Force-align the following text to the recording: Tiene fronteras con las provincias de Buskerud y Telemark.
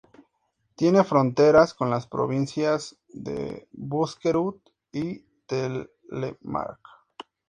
Tiene 0.73 1.03
fronteras 1.03 1.75
con 1.75 1.91
las 1.91 2.07
provincias 2.07 2.97
de 3.09 3.67
Buskerud 3.71 4.55
y 4.91 5.19
Telemark. 5.45 6.79